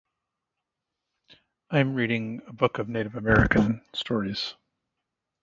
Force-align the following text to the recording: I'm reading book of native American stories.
I'm 1.69 1.93
reading 1.93 2.39
book 2.51 2.79
of 2.79 2.89
native 2.89 3.13
American 3.15 3.85
stories. 3.93 4.55